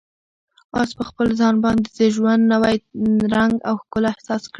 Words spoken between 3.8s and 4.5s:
ښکلا احساس کړه.